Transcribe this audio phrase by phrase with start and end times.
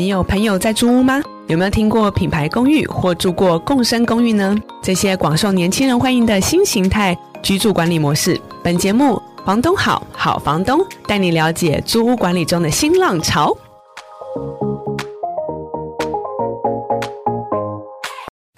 [0.00, 1.20] 你有朋友在租屋吗？
[1.46, 4.56] 有没有听过品牌公寓或住过共生公寓呢？
[4.82, 13.54] 这些广受年轻人欢迎的新形态居住管理模式，本节目房东好好房东带你了解租屋管理中的新浪潮。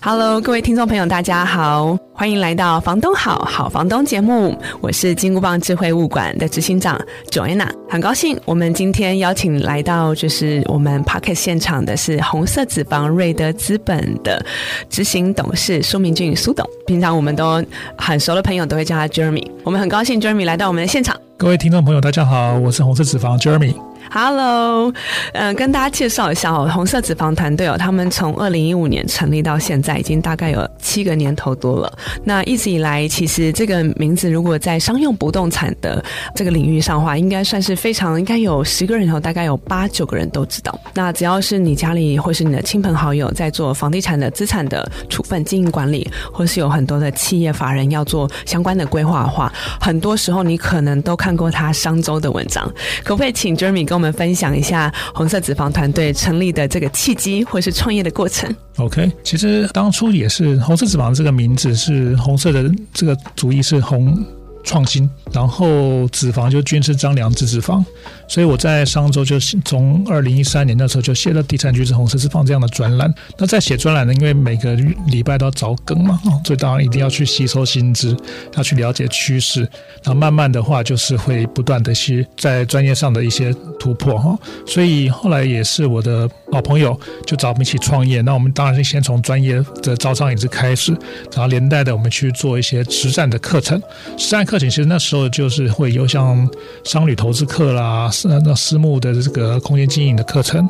[0.05, 14.45] Hello，各位听众朋友，大家好，欢迎来到《房东好好房东》节目，我是金箍棒智慧物管的执行长 Joanna，很高兴我们今天邀请来到就是我们 Pocket 现场的是红色子房瑞德资本的
[14.91, 17.64] 执行董事苏明俊苏董，平常我们都
[17.97, 21.16] 很熟的朋友都会叫他 Jeremy，我们很高兴 Jeremy 来到我们的现场。
[21.37, 23.77] 各位听众朋友，大家好，我是红色子房 Jeremy。
[24.11, 24.92] Hello，
[25.33, 31.91] 嗯、跟大家介绍一下哦，红色脂肪团队哦，他们从二零一五年成立到现在，已经大概有七个年头多了。
[32.25, 40.78] 那一直以来，其实这个名字如果在商用不动产的这个领域上的话，应该算是非常应该有十个人头，大概有八九个人都知道。
[40.95, 52.70] 那只要是你家里或是你的亲朋好友在做房地产的资产的处分、经营管理，或是有很多的企业法人要做相关的规划的话，很多时候你可能都看过他商周的文章。
[53.05, 54.12] 可不可以请 Jeremy 跟我们？
[54.23, 58.55] 分享一下红色脂肪团队成立的这个契机，或是创业的过程。
[58.77, 64.17] OK，其实当初也是红色脂肪这个名字是红色的，这个主意是红。
[64.64, 67.84] 创新，然后脂肪就均是张良之脂肪，
[68.28, 73.12] 所以我在商周就从二零一三年那时候就写了《地产橘子红色脂肪》这样的专栏。
[73.36, 74.74] 那在写专栏呢，因为每个
[75.06, 78.16] 礼拜都要找梗嘛，所以当然一定要去吸收新知，
[78.56, 79.60] 要去了解趋势。
[80.05, 84.38] 然后慢慢的话，就是会不断的去在专业上的一些突破哈。
[84.66, 88.20] 所以后来也是我的老朋友就找我们一起创业。
[88.20, 90.92] 那我们当然是先从专业的招商引资开始，
[91.33, 93.83] 然后连带的我们去做一些实战的课程，
[94.17, 94.45] 实战。
[94.45, 96.47] 课程其实那时候就是会有像
[96.84, 100.69] 商旅投资课啦，私那私募的这个空间经营的课程，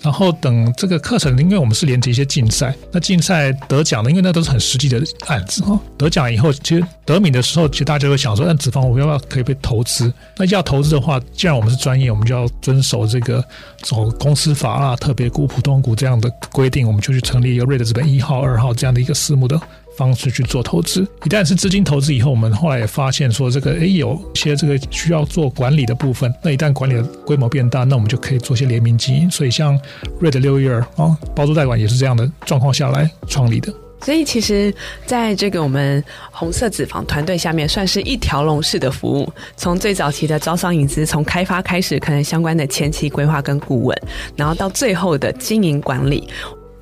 [0.00, 5.78] 然后等这个课程，因为我们是连接一些竞赛，那竞赛得奖的，因为那都是很实际的案子哦。
[5.96, 10.12] 得奖以后，其实得名的时候，其实大家就会想说，那子房我要不要可以被投资？
[10.36, 13.44] 那要投资的话，既然我们是专业，我们就要遵守这个
[13.82, 19.60] 走公司法啊、特别股、普通股这样的规定，我们就去成立一个瑞德资本一号、二号这样的一个私募的。
[19.98, 29.28] 方式去做投资，一旦是资金投资以后，我们后来也发现说，这个诶有些这个需要做管理的部分，那一旦管理的规模变大，那我们就可以做些联名经营。
[29.28, 29.76] 所以像
[30.20, 33.74] 瑞德六月啊，包租代管也是这样的状况下来创立的。
[34.00, 34.72] 所以其实
[35.04, 44.00] 在这个我们红色子房团队下面，算是一条龙式的服务，从最早期的招商引资，从开发开始，可能相关的前期规划跟顾问，
[44.36, 46.28] 然后到最后的经营管理。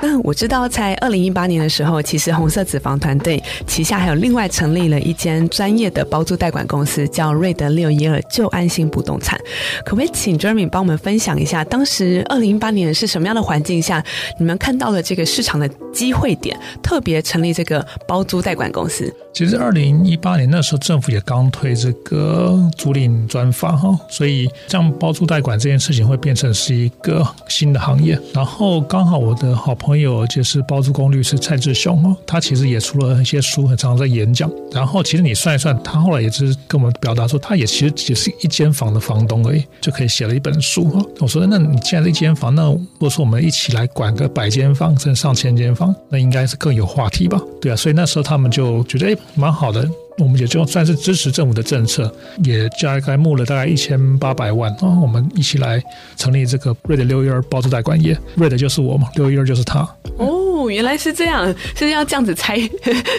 [0.01, 9.39] 那我知道，在二零一八年的时候，其实红色子房团队旗下还有另外成立了一间专业的包租代管公司，叫瑞德六一二旧安心不动产。
[9.85, 14.05] 可不可以请 Jeremy 帮我们分享一下，当时二零一八年是什么样的环境下，
[14.39, 19.13] 你们看到了这个市场的机会点，特别成立这个包租代管公司？
[19.33, 28.19] 其实二零一八年那时候，政府也刚推这个租赁专法哈，所以这样包租代管这件事情会变成是一个新的行业。
[28.33, 34.51] 然后刚好我的好朋朋友就是包租公律师蔡志雄哦，他其实也出了一些书，很常在演讲。
[34.73, 41.01] 然后其实你算一算，他后来也是跟我们表达说，他也其实只是一间房的房东而已，就可以写了一本书哈。
[41.21, 47.41] 我说，那你既然是一间房，那如果说我们一起来管个百间房，甚至上千间房，那应该是更有话题吧？
[47.61, 49.89] 对啊，所以那时候他们就觉得哎，蛮好的。
[50.19, 52.13] 我们也就算是支持政府的政策，
[52.43, 55.83] 也大概募了大概一千八百万啊，我们一起来
[56.17, 59.81] 成立这个 Red 六一二包租代管业，，Red 就是我嘛，六一二就是他。
[60.19, 60.36] 哦，
[60.71, 62.59] 原来是这样，是要这样子拆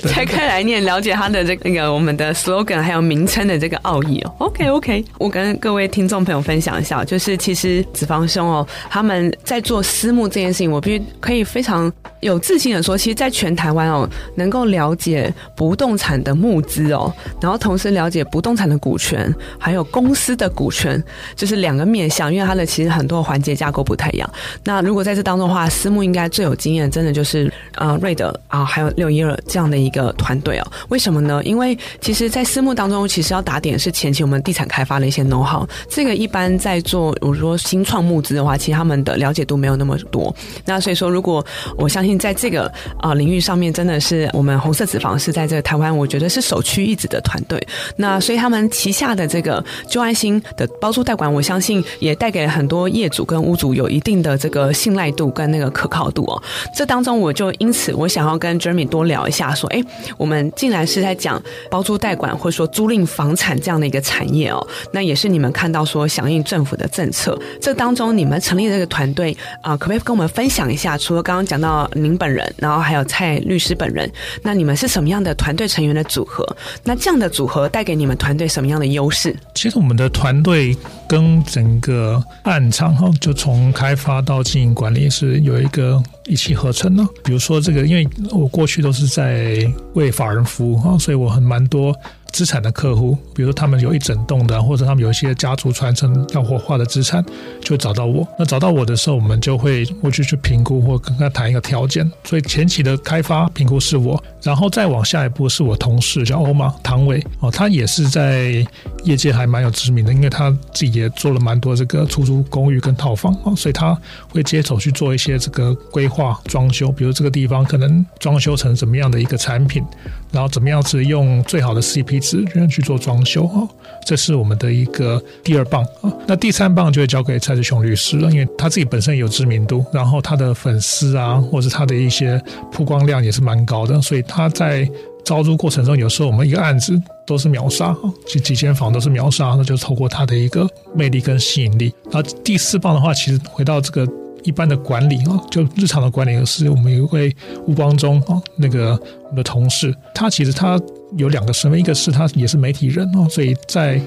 [0.09, 4.33] 拆开来念，了解他的这个那个我们的 slogan 还有名称的这个奥义哦。
[4.39, 11.91] OK OK，我跟各位听众朋友分享一下，就是其实子房兄哦，他们在做私募这件事情，我必须可以非常
[12.21, 16.87] 有自信的说，其实在全台湾哦，能够了解不动产的募资。
[16.87, 21.03] 哦，然后同时了解不动产的股权，还有公司的股权，
[21.35, 24.29] 就是两个面向，因为它的其实很多环节架构不太一样。
[24.63, 30.67] 那如果在这当中的话，私募应该最有经验，真的就是是呃瑞德啊，还有六一二这样的一个团队哦。
[30.89, 31.39] 为什么呢？
[31.43, 40.33] 因为其实，在私募当中，其实要打点是前期我们地产开发的一些 know how，这个一般在做，比如说新创募资的话，其实他们的了解度没有那么多。
[40.65, 41.45] 那所以说，如果
[41.77, 46.87] 我相信在这个啊、领域上面，真的是我们红色脂肪是在这个台湾，我觉得是首屈。
[46.87, 47.61] 一指的团队，
[47.97, 56.41] 那所以他们旗下的这个旧爱心的包租代管，我相信也带给了很多业主跟屋主有一定的这个信赖度跟那个可靠度哦。
[56.73, 59.83] 这当中，我我就因此我想要跟 Jeremy 多聊一下，说，哎，
[60.15, 70.97] 我们竟然是在讲包租代管或者说租赁房产这样的一个产业哦，那也是你们看到说响应政府的政策，这当中你们成立这个团队啊，可不可以跟我们分享一下？
[70.97, 74.09] 除了刚刚讲到您本人，然后还有蔡律师本人，
[74.41, 76.47] 那你们是什么样的团队成员的组合？
[76.85, 79.35] 那这样的组合带给你们团队什么样的优势？
[79.53, 80.73] 其实我们的团队
[81.09, 87.03] 跟整个暗场哈，就从开发到经营管理是有一个一气呵成的。
[87.23, 91.95] 比如说这个，因为我过去都是在为法人服务啊，所以我很蛮多。
[92.37, 97.25] 资产的客户，比如说他们有一整栋的，或者他们有一些家族传承要活化的资产，
[97.59, 98.27] 就找到我。
[98.37, 102.07] 那找到我的时候，我们就会过去去评估或跟他谈一个条件。
[102.25, 108.63] 所以前期的开发评估是我，然后再往下一步是我同事叫欧玛唐伟哦，他也是在
[109.03, 113.99] 业界还蛮有知名的，因为他自己也做了蛮多这个出租公寓跟套房啊，所以他
[114.29, 119.83] 会接手去做一些这个规划装修，比如这个地方可能装修成怎么样的一个产品，
[120.31, 123.67] 然后怎么样子用最好的 CP 值去做装修啊，
[124.05, 126.11] 这是我们的一个第二棒啊。
[126.27, 132.41] 那第三棒就会交给蔡志雄律师了，因为他自己本身有知名度，然后他的粉丝啊，或者他的一些
[132.71, 134.89] 曝光量也是蛮高的，所以他在
[135.23, 137.95] 招租过程中，有时候我们一个案子都是秒杀，
[138.27, 141.93] 几几间房都是秒杀，那就透过他的一个魅力跟吸引力。
[142.11, 144.07] 然后第四棒的话，其实回到这个。
[144.47, 147.35] 一般的管理啊，就日常的管理是我们有一位
[147.67, 148.91] 吴光中啊，那个
[149.23, 150.79] 我们的同事，他其实他
[151.17, 153.99] 有两个身份，一个是他也是媒体人哦，所以在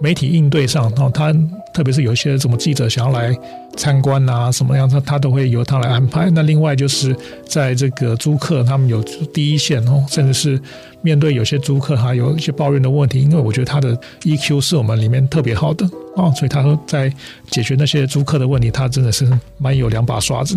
[0.00, 1.34] 媒体应对上哦，他
[1.78, 3.32] 特别是有一些什么记者想要来
[3.76, 6.28] 参观啊，什么样他他都会由他来安排。
[6.28, 7.14] 那另外就是
[7.46, 9.00] 在这个租客，他们有
[9.32, 10.60] 第一线哦，甚至是
[11.02, 15.88] 面对有些租客哈有一些抱怨的问题，因为我觉得他的 EQ 是我们里面特别好的。
[16.16, 17.08] 啊，所以他说在
[17.48, 19.24] 解决那些租客的问题，他真的是
[19.56, 20.56] 蛮有两把刷子。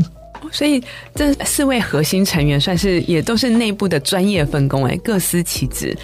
[0.52, 0.82] 所以
[1.14, 5.96] 这四位核心成员算是也都是内部的专业分工，哎，各司其职。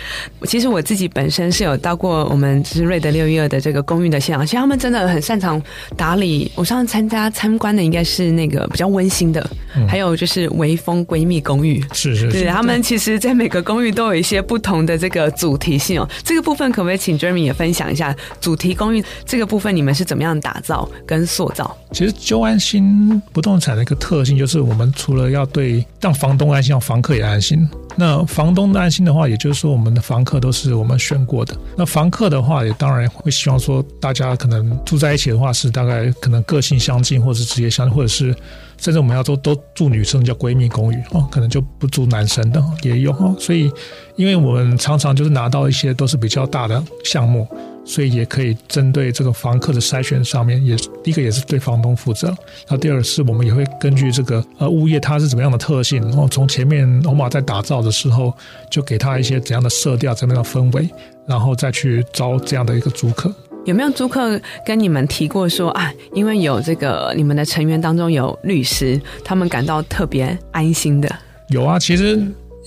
[0.44, 5.62] 其实我自己本身是有到过我们就是瑞德六一二的这个公寓的现场，其实他们真的很擅长
[5.95, 6.51] 打理。
[6.56, 16.10] 我上次参加参观的应该是那个比较温馨的，嗯、还有就是微风闺蜜公寓，是是是，对，他们其实在每个公寓都有一些不同的这个主题性哦。
[16.24, 21.75] 这个部分可不可以请 Jeremy 也分享一下主题公寓这个部分，你们是怎么样打造跟塑造？
[21.92, 27.70] 其实旧安心不动产的一个特就是我们除了要对让房东安心，让房客也安心。
[27.96, 31.56] 那房东的安心的话，也就是说我们的房客都是我们选过的。
[31.76, 38.36] 那房客的话，也当然会希望说，大家可能住在一起的话，是大概可能个性相近，或者是职业相，或者是
[38.78, 43.36] 甚至我们要都都住女生叫闺蜜公寓哦，可能就不住男生的也有哦。
[43.40, 43.72] 所以，
[44.16, 47.48] 因为我们常常就是拿到一些都是比较大的项目。
[47.88, 52.36] 所以也可以针对这个房客的筛选上面，也第一个也是对房东负责。
[52.68, 58.34] 那第二是我们也会根据这个呃物业它是怎么样的特性，然后从前面欧马在打造的时候，
[58.69, 60.89] 就给他一些怎样的色调、怎么样的氛围，
[61.25, 63.34] 然后再去招这样的一个租客。
[63.63, 71.10] 有没有租客跟你们提过说啊，因为有这个你们的成员当中有律师，他们感到特别安心的？
[71.50, 72.22] 有啊，其实。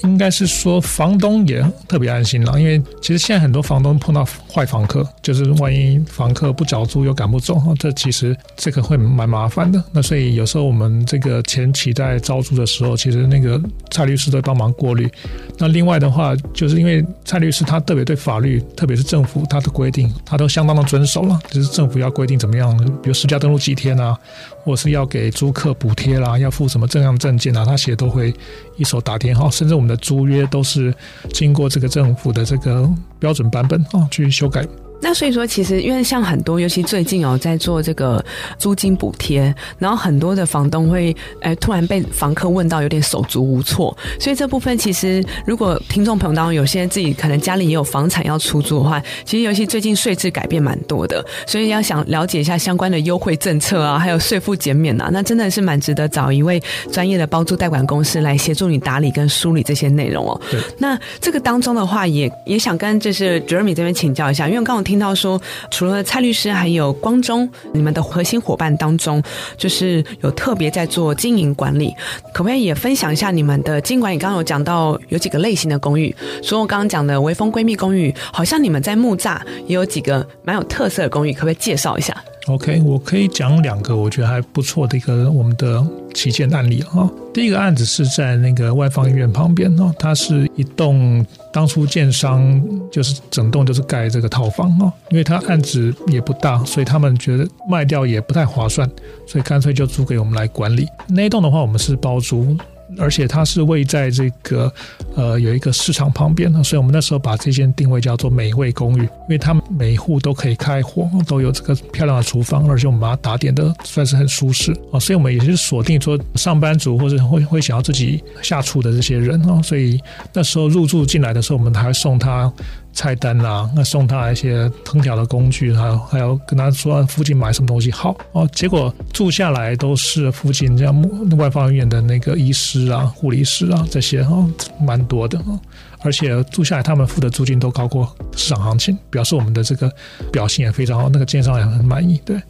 [0.05, 9.83] 应该是说房东也特别安心了，因为其实现在很多房东碰到坏房客，就是万一房客不缴租又赶不走，这其实这个会蛮麻烦的。
[9.93, 13.61] 那所以有时候我们这个前期在招租的时候，其实那个
[13.91, 15.11] 蔡律师都帮忙过滤。
[15.59, 21.39] 那另外的话，就是因为蔡律师他特别对法律，特别是政府他的规定，他都相当的遵守了。
[21.51, 24.19] 就是政府要规定怎么样，比如实价登录几天啊，
[24.63, 28.35] 或是要给租客补贴啦，要付什么正样证件啊，他写都会
[28.77, 30.95] 一手打点好，甚至我们的租约都是
[31.33, 32.89] 经过这个政府的这个
[33.19, 34.67] 标准版本啊去修改。
[35.01, 38.25] 那所以说，其实因为像很多，尤其最近哦，在做这个
[38.59, 43.97] 租金补贴，然后很多的房东会，哎，突然被房客问到有点手足无措。
[44.19, 60.41] 所以这部分其实，如果听众朋友当中有些自己可能家里也有房产要出租的话，其实尤其最近税制改变蛮多的，所以要想了解一下相关的优惠政策啊，还有税负减免啊，那真的是蛮值得找一位专业的包租代管公司来协助你打理跟梳理这些内容哦。
[60.79, 69.23] 那这个当中的话也，也也想跟就是 Jeremy 这边请教一下，因为刚刚听到说，除了蔡律师，还有光中，你们的核心伙伴当中，
[69.57, 71.95] 就是有特别在做经营管理，
[72.35, 74.19] 可不可以也分享一下你们的经管理？
[74.19, 82.13] 刚刚有讲到有几个类型的公寓，所以我刚刚讲的微风闺蜜公寓，好像你们在木栅也有几个蛮有特色的公寓，可不可以介绍一下
[82.49, 87.09] ？OK，我可以讲两个我觉得还不错的一个我们的旗舰案例啊。
[87.33, 98.89] 第一个案子是在那个外方医院旁边哦，它是一栋当初建商就是整栋就是盖这个套房哦，因为他案子也不大，所以他们觉得卖掉也不太划算，
[99.27, 100.87] 所以干脆就租给我们来管理。
[101.09, 102.57] 那一栋的话，我们是包租。
[102.99, 104.73] 而且它是位在这个
[105.15, 120.01] 呃有一个市场旁边，所以我们那时候把这间定位叫做美味公寓，因为他们每户都可以开火，都有这个漂亮的厨房，而且我们把它打点的算是很舒适啊，所以我们也是锁定说上班族或者会会想要自己下厨的这些人啊，所以
[120.33, 122.53] 那时候入住进来的时候，我们还会送他。
[122.93, 128.49] 菜单啊，那送他一些烹调的工具，还有还有跟他说附近买什么东西好哦。
[128.53, 134.49] 结果住下来都是附近这样外方医院的那个医师啊、护理师啊这些哦，
[134.81, 135.59] 蛮多的哦。
[136.03, 139.93] 而且住下来他们付的租金都高过市场行情，表示我们的这个
[140.33, 142.41] 表现也非常好，那个建商也很满意，对。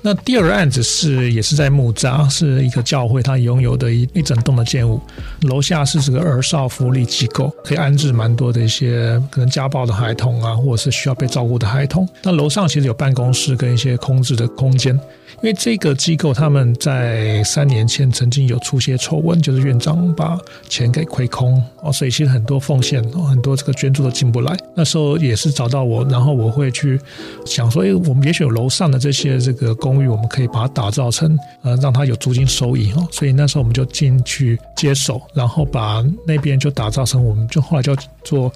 [0.00, 5.00] 那第二个案子是也是在木扎，是一个教会，它拥有的一一整栋的建物，
[5.42, 12.08] 楼下是这个儿少福利机构，可以安置蛮多的一些可能家暴的孩童啊，或者是需要被照顾的孩童。
[12.22, 14.98] 那楼上其实有办公室跟一些空置的空间。
[15.40, 20.36] 因为这个机构他们在三年前曾经有出些丑闻，就是院长把
[20.68, 24.56] 钱给亏空哦，所以其实很多奉献、很多这个捐助都进不来。
[24.74, 27.00] 那时候也是找到我，然后我会去
[27.46, 33.06] 想说，哎，我们也许有楼上的这些这个公寓，我们可以把它打造成呃，让它有租金收益哦。
[33.12, 38.52] 所以那时候我们就进去接手，然后把那边就打造成我们就后来就做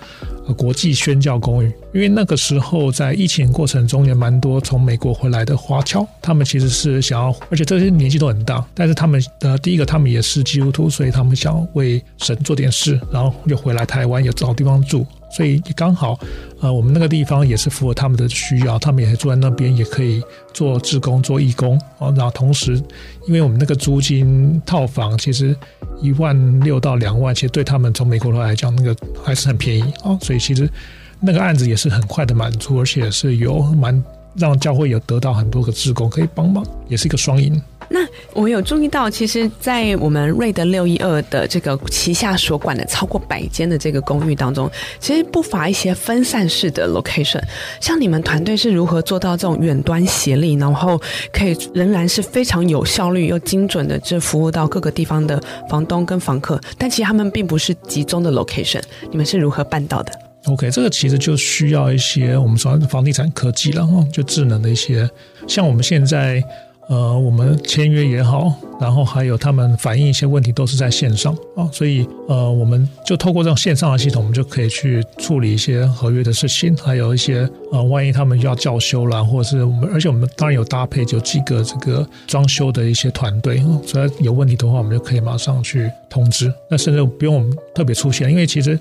[0.57, 1.73] 国际宣教公寓。
[1.95, 6.72] 因为那个时候在疫情过程中也蛮多从美国回来的华侨，他们其实。
[6.73, 16.19] 是想要，而且这些年纪都很大，但是他们的第一个，他们也是基督徒，所以他们想为神做点事，然后又回来台湾，有找地方住，所以刚好，
[16.61, 20.23] 呃，我们那个地方也是符合他们的需要，他们也住在那边，也可以
[20.55, 22.11] 做志工、做义工啊。
[22.17, 22.75] 然后同时，
[23.27, 25.55] 因为我们那个租金套房其实
[26.01, 30.19] 一万六到两万，其实对他们从美国来讲，那个还是很便宜啊。
[30.23, 30.69] 所以其实
[31.21, 34.03] 那个案子也是很快的满足，而且是有蛮。
[34.35, 37.61] 让教会有得到很多个志工可以帮忙，也是一个双赢。
[37.89, 38.01] 那
[38.33, 47.43] 我有注意到，其实，在我们瑞德六一二的这个旗下所管的超过百间的这个公寓当中，其实不乏一些分散式的 location。
[47.81, 50.99] 像你们团队是如何做到这种远端协力，然后
[51.35, 56.59] 可以仍然是非常有效率又精准的，就服务到各个地方的房东跟房客？
[56.79, 60.13] 但其实他们并不是集中的 location，你们是如何办到的
[60.47, 65.09] ？OK，这个其实就需要一些我们说房地产科技了哈，就智能的一些，
[65.47, 66.43] 像我们现在
[66.89, 88.79] 呃，我们签约也好，然后还有他们反映一些问题都是在线上啊，所以呃，我们就透过这种线上的系统，我们就可以去处理一些合约的事情，还有一些呃，万一他们要叫修啦，或者是我们，而且我们当然有搭配就几个这个装修的一些团队，所以有问题的话，我们就可以马上去通知，那甚至不用我们特别出现，因为其实。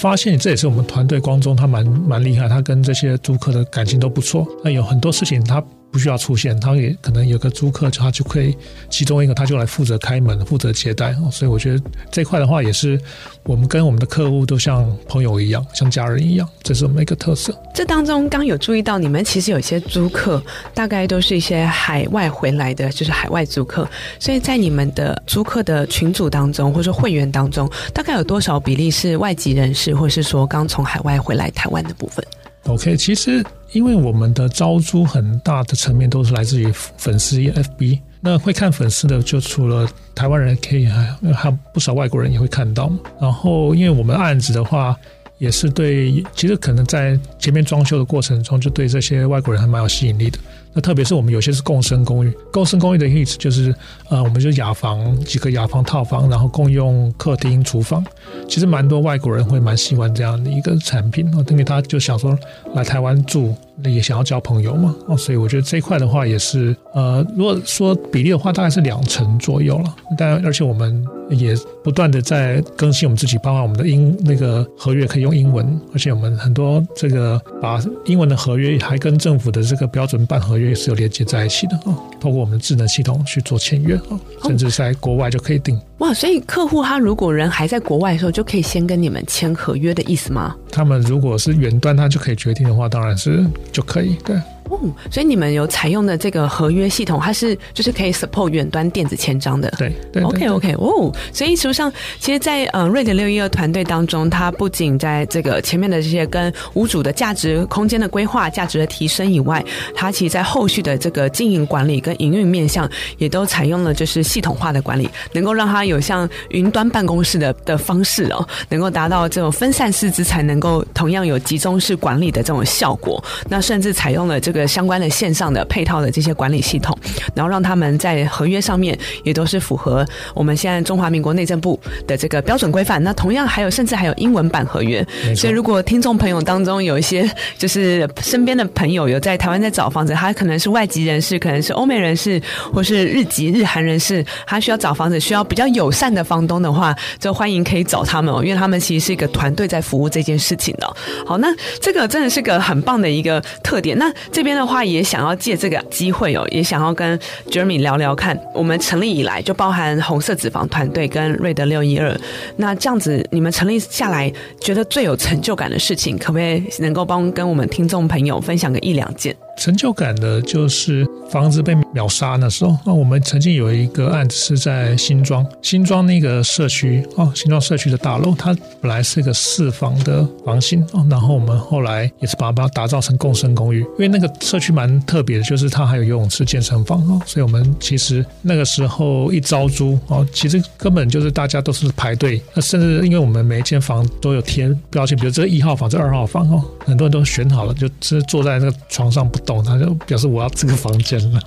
[0.00, 4.48] 发现这也是我们团队光中，他蛮蛮厉害，他跟这些租客的感情都不错。
[4.64, 5.62] 那有很多事情他。
[5.90, 8.56] 不需要出现，他也可能有个租客，他就可以
[8.88, 11.14] 其中一个他就来负责开门、负责接待。
[11.32, 13.00] 所以我觉得这块的话，也是
[13.42, 17.52] 我们跟我们的客户都像朋友一样，像家人一样，这是我们一个特色。
[17.74, 20.42] 这当中刚有注意到，你们其实有些租客
[20.72, 23.88] 大概都是一些海外回来的，就是海外租客。
[24.18, 32.24] 所以在你们的租客的群组当中，或者说会员当中，大概有多少比例是外籍人士，或是说刚从海外回来台湾的部分
[32.64, 42.92] ？OK，其实因为我们的招租很大的层面都是来自于粉丝 FB，那会看粉丝的就除了台湾人，可以还还有不少外国人也会看到。
[43.20, 44.96] 然后因为我们案子的话，
[45.38, 50.38] 也是对，其实可能在前面装修的过程中，就对这些外国人还蛮有吸引力的。
[50.72, 53.74] 那特别是我们有些是共生公寓，共生公寓的意思就是，
[54.08, 58.04] 呃，我们就雅房几个雅房套房，然后共用客厅、厨房。
[58.48, 62.38] 其实蛮多外国人会蛮喜欢这样的一个产品哦，因为他就想说
[62.74, 69.94] 来台湾住，也想要交朋友嘛哦，所以我觉得这一块的话也是，呃，如果说比例的话，大概是两成左右了。
[70.16, 80.70] 但而且我们也不断的在更新我们自己，包括我们的英那个合约可以用英文，而且我们很多这个把英文的合约还跟政府的这个标准办合约。
[80.80, 85.80] 是有连接在一起的啊，透过我们的智能系统去做签约啊，甚至在国外就可以订。
[85.98, 90.54] 哇，所以客户他如果人还在国外的时候，就可以先跟你们签合约的意思吗？
[90.70, 94.36] 他们如果是远端，他就可以决定的话，当然是就可以对。
[94.70, 94.78] 哦，
[95.10, 99.68] 所以你们有采用的这个合约系统，它是就是可以 support 远端电子签章的。
[99.76, 123.20] 对，对，OK OK，哦，所以实际上，其实在，在呃瑞典六一二团队当中，它不仅在这个前面的这些跟屋主的价值空间的规划、价值的提升以外，它其实在后续的这个经营管理跟营运面向，也都采用了就是系统化的管理，能够让它有像云端办公室的的方式哦，能够达到这种分散式资产能够同样有集中式管理的这种效果。
[123.48, 124.59] 那甚至采用了这个。
[124.60, 126.96] 个相关的线上的配套的这些管理系统，
[127.34, 133.02] 然后让他们在合约上面也都是符合我们现在中华民国内政部的这个标准规范。
[133.02, 135.04] 那同样还有，甚至还有英文版合约。
[135.34, 142.40] 所以，如果听众朋友当中有一些就是身边的朋友有在台湾在找房子，他可能是外籍人士，可能是欧美人士，
[142.72, 150.96] 或是日籍日韩人士，他需要找房子，需要比较友善的房东的话，就欢迎可以找他们哦，因为他们其实是一个团队在服务这件事情的。
[151.26, 151.48] 好，那
[151.80, 153.96] 这个真的是个很棒的一个特点。
[153.98, 157.16] 那这边今天的话，也想要借这个机会哦，也想要跟
[157.52, 162.12] Jeremy 聊聊看，我们成立以来就包含红色脂肪团队跟瑞德六一二，
[162.56, 164.28] 那这样子你们成立下来，
[164.60, 169.32] 觉得最有成就感的事情，可不可以能够帮跟我们听众朋友分享个一两件？
[169.56, 172.76] 成就感的就是房子被秒杀那时候。
[172.84, 201.40] 那我们曾经有一个案子是在新庄，新庄那个社区哦，新庄社区的大楼，它本来是个四房的房型哦，然后我们后来也是把它打造成共生公寓，因为那个社区蛮特别的，就是它还有游泳池、健身房哦，所以我们其实那个时候一招租哦，其实根本就是大家都是排队，那甚至因为我们每一间房都有贴标签，比如这一号房、这二号房哦，很多人都选好了，就是坐在那个床上不懂，他就表示我要这个房间了，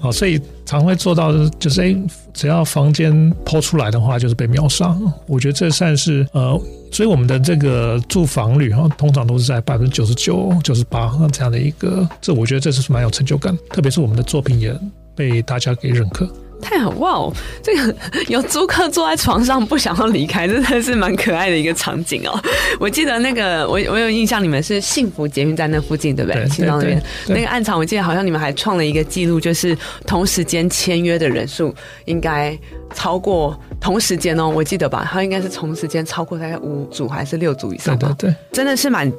[0.00, 1.96] 啊， 所以常会做到就是哎，
[2.32, 4.96] 只要房间抛出来的话，就是被秒杀。
[5.26, 6.60] 我觉得这算是呃，
[6.92, 14.74] 所以我们的这个住房率哈，通常都是在百分之九十九、九十八这样的一个，这我觉得这是蛮有成就感，特别是我们的作品也
[15.14, 16.28] 被大家给认可。
[16.60, 17.32] 太好哇哦！
[17.62, 17.94] 这个
[18.28, 22.40] 有租客坐在床上不想要离开，真的是蛮可爱的一个场景哦。
[22.78, 26.48] 我记得那个我我有印象，你们是幸福捷运站那附近对不对？
[26.48, 29.76] 新庄那边那个暗场，我记得好像你们还创了一个记录，就是
[30.06, 31.74] 同时间签约的人数
[32.04, 32.56] 应该
[32.94, 35.08] 超过同时间哦，我记得吧？
[35.10, 38.14] 他应该是同时间超过大概五组还是六组以上吧？
[38.18, 39.10] 对，对，真的是蛮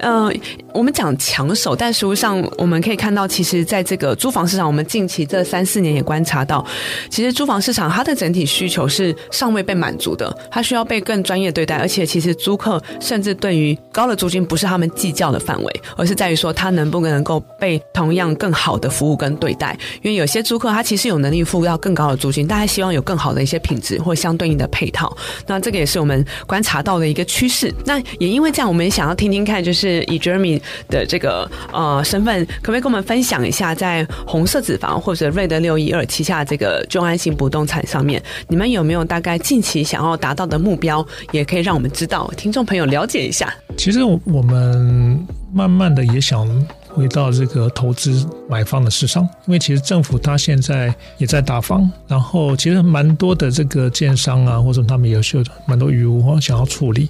[0.00, 0.30] 呃，
[0.74, 6.64] 我们讲抢手，但实际上我们可以看到，其实在这个租房市场，我们近期这三四年也观察到。
[7.08, 19.78] 其实租房市场它的整体需求是尚未被满足的，它需要被更专业对待，而且其实租客甚至对于高的租金不是他们计较的范围，而是在于说他能不能够被同样更好的服务跟对待。
[20.02, 25.14] 因为有些租客他其实有能力付到更高的租金，但他希望有更好的一些品质或相对应的配套。
[25.46, 27.72] 那这个也是我们观察到的一个趋势。
[27.84, 36.78] 那也因为这样，我们也想要听听看，就是以 Jeremy 的这个呃身份，可不可以跟我们分享一下，在红色脂肪或者瑞德六一二旗下这个。
[36.88, 41.06] 中安型不动产上面，你们有没有大概近期想要达到的目标？
[41.32, 43.52] 也可以让我们知道，听众朋友了解一下。
[43.76, 46.48] 其实我们慢慢的也想
[46.88, 57.08] 回到这个投资买方的市场，因为其实政府它现在也在打房，然后其实蛮多的这个建商啊，或者他们也是有蛮多余屋想要处理。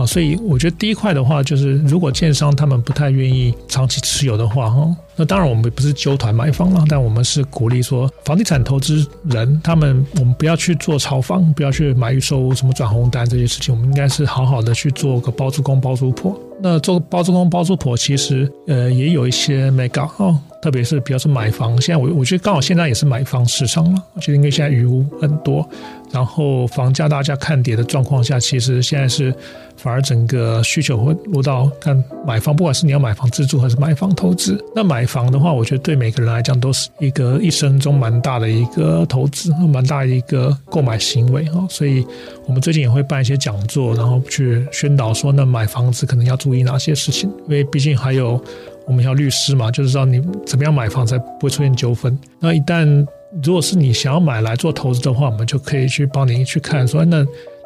[0.00, 16.38] 啊，所以我觉得第一块的话，就是如果建商他们不太愿意长期持有的话，哈，那当然我们不是揪团买房了，但我们是鼓励说，房地产投资人他们，我们不要去做炒房，不要去买预售屋，什么转红单这些事情，我们应该是好好的去做个包租公包租婆。
[16.62, 25.66] 那做包租公包租婆，其实呃也有一些 mega 哦，特别是比较是买房，现在我我觉得刚好现在也是买房市场了，我觉得因为现在余屋很多。
[26.12, 29.32] 然后房价大家看跌的状况下，其实现在是
[29.76, 34.62] 反而整个需求会落到看买房，不管是你要买房自住还是买房投资。
[34.74, 41.64] 那买房的话，我觉得对每个人来讲都是一个一生中蛮大的一个投资，蛮大的一个购买行为哈。
[41.70, 42.04] 所以
[42.46, 48.42] 我们最近也会办一些讲座，然后去宣导说，那买房子可能要注意哪些事情，因为毕竟还有
[48.86, 52.18] 我们要律师嘛，就是说你怎么样买房才不会出现纠纷。
[52.40, 53.06] 那一旦
[53.42, 57.22] 如果是你想要买来做投资的话，我们就可以去帮你去看，说那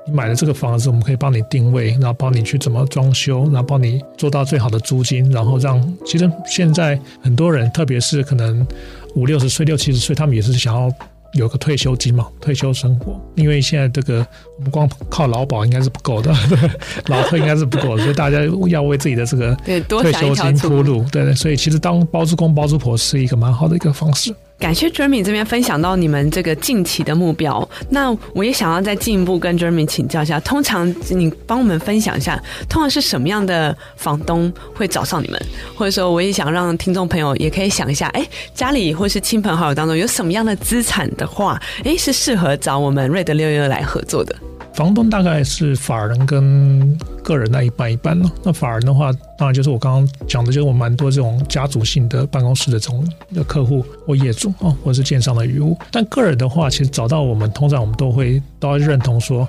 [0.07, 8.67] 你买的这个房子，我们可以帮你定位，然后帮你去怎么装修，然后帮你做到最好的租金，然后让其实现在很多人，特别是可能
[9.15, 10.93] 五六十岁、六七十岁，他们也是想要
[11.33, 13.19] 有个退休金嘛，退休生活。
[13.35, 14.19] 因为现在这个
[14.59, 16.31] 我们光靠劳保应该是不够的，
[17.09, 19.57] 劳退应该是不够的，所以大家要为自己的这个
[19.89, 21.03] 退休金铺路。
[21.11, 24.35] 对对，所以其实当包租公包租婆是一个蛮好的一个方式。
[24.59, 35.41] 感谢 Jeremy 这边分享到你们这个近期的目标，那我也想要再进一步跟 Jeremy 请教一下，通常你帮我们分享一下，通常是什么样的房东会找上你们？
[35.75, 44.35] 或者说，我也想让听众朋友也可以想一下，哎，家里或是亲朋好友当中有什么样的资产的话，哎，是适合找我们瑞德六六来合作的。
[44.75, 48.31] 房东大概是法人跟个人那一半一半了。
[48.43, 55.77] 那法人的话，当然就是我刚刚讲的，就是我蛮多这种家族性的办公室的这种的客户或业主啊，或者是建商的余屋。
[55.93, 59.47] 但个人的话，其实找到我们，通常我们都会都要认同说，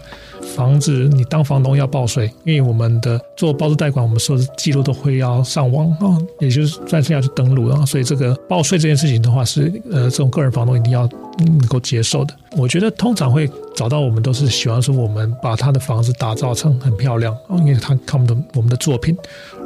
[0.56, 7.84] 房子你当房东要报税，因为我们的做包租贷款，我们所有的记录都会要上网啊，也就是算是要去登录了。
[7.88, 12.34] 所以这个报税这件事情的话，是呃这种个人房东一定要能够接受的。
[12.58, 19.18] 我觉得通常会找到我们，都是喜欢说我们把他的房子打造成很漂亮哦，因为他看我们的我们的作品，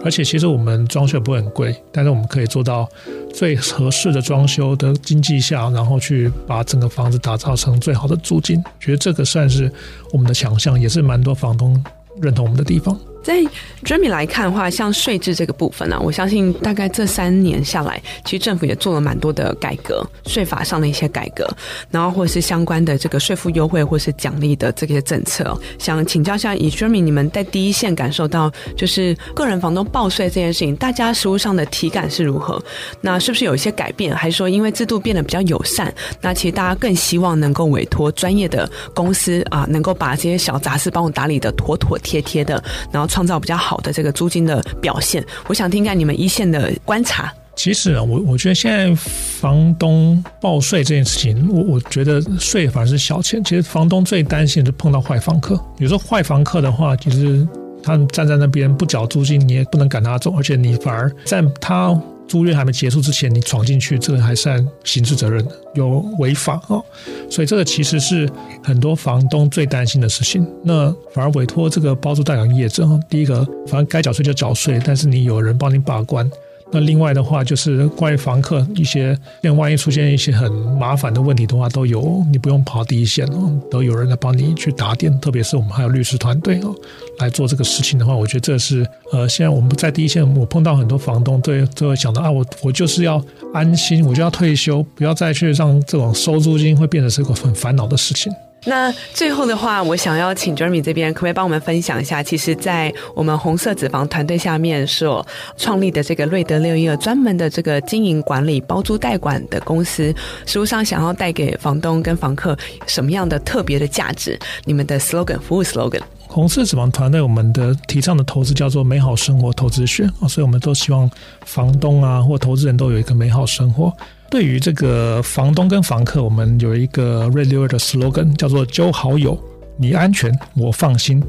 [0.03, 2.89] 而且其实我们装修也不会很贵，但是我们可以做到
[3.33, 8.63] 最合适的装修的经济下，然后去把整个房子打造成最好的租金。
[8.79, 9.71] 觉得这个算是
[10.11, 11.81] 我们的强项，也是蛮多房东
[12.19, 12.99] 认同我们的地方。
[13.21, 13.39] 在
[13.83, 21.47] Jeremy 来看的话，像税制这个部分呢、我相信大概这三年下来，其实政府也做了蛮多的改革，税法上的一些改革，
[21.91, 25.57] 然后或者是相关的这个税负优惠或是奖励的这些政策。
[25.77, 32.61] 想请教一下，以 Jeremy 你们在第一线感受到，就是个人房东报税这件事情，大家实务上的体感是如何？
[33.01, 34.15] 那是不是有一些改变？
[34.15, 43.08] 还是说因为制度变得比较友善，那其实大家更希望能够委托专业的公司啊，能够把这些小杂事帮我打理的妥妥帖帖的，然后。
[43.09, 47.33] 创造比较好的这个租金的表现，我想听一下你们一线的观察。
[47.55, 53.43] 其实啊，我我觉得现在房东报税这件事情，我我觉得税反而是小钱。
[53.43, 55.59] 其实房东最担心是碰到坏房客。
[55.79, 57.45] 有时候坏房客的话，其实
[57.83, 61.99] 他站在那边不缴租金，你也不能赶他走，而且你反而在他。
[62.29, 66.85] 租约还没结束之前，你闯进去，这个还算刑事责任，有违法哦。
[67.29, 68.29] 所以这个其实是
[68.63, 70.47] 很多房东最担心的事情。
[70.63, 76.29] 那反而委托这个包租代管业者，第一个，反正该缴税就缴税，但是你有人帮你把关。
[76.71, 85.19] 那另外的话，就是关于房客一些，因为万一出现一些很麻烦的问题的话，都有你不用跑第一线哦，都有人来帮你去打点。
[85.19, 86.75] 特别是我们还有律师团队哦，
[87.17, 98.31] 来做这个事情的话，我觉得这是呃，现在我们在第一线，我碰到很多房东对都会想到啊，我我就是要安心，我就要退休，不要再去让这种收租金会变成是个很烦恼的事情。
[98.65, 102.21] 那最后的话，我想要请 Jeremy 这边可不可以帮我们分享一下？
[102.21, 105.25] 其实，在我们红色脂肪团队下面所
[105.57, 110.13] 创立的这个瑞德六一二专门的这个经营管理包租代管的公司，
[110.45, 114.37] 实务上想要带给房东跟房客什么样的特别的价值？
[114.65, 116.01] 你们的 slogan 服务 slogan？
[116.31, 121.09] 红色脂肪团队我们的提倡的投资叫做美好生活投资学啊，所以我们都希望
[121.43, 123.91] 房东啊或投资人都有一个美好生活。
[124.29, 129.35] 对于这个房东跟房客，我们有一个 Radio 的 slogan，叫做“交好友，
[129.75, 131.19] 你安全，我放心”。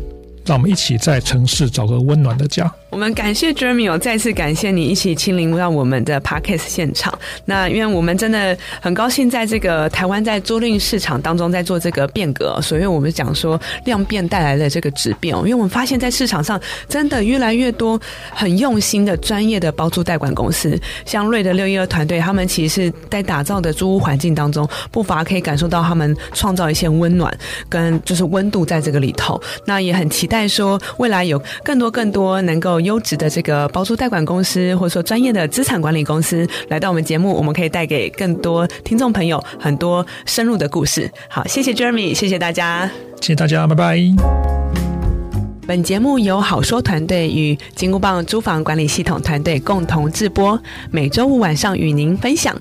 [0.45, 2.71] 让我们一起在城市找个温暖的家。
[2.91, 7.17] 我们感谢 Jeremy，再次感谢你一起亲临到我们的 Podcast 现场。
[7.45, 15.37] 那因为我们真的很高兴，在这个台湾在租赁市场当中在做这个变革，所以我们讲说量变带来的这个质变。
[15.37, 17.99] 因为我们发现，在市场上真的越来越多
[18.33, 20.77] 很用心的专业的包租代管公司，
[21.07, 27.33] 像瑞德六一二团队，他们其实是在打造的租屋环境当中，不乏可以感受到他们创造一些温暖
[27.69, 29.41] 跟就是温度在这个里头。
[29.65, 32.80] 那也很期待说未来有更多更多能够。
[32.81, 41.11] 优质的这个包租代管公司，或者说专业的资产管理公司来到我们节目，我们可以带给更多听众朋友很多深入的故事。
[41.29, 42.91] 好，谢谢 Jeremy，谢谢大家，
[43.21, 43.99] 谢谢大家，拜拜。
[45.67, 52.61] 本节目由好说团队与金箍棒租房管理系统团队共同制播，每周五晚上与您分享。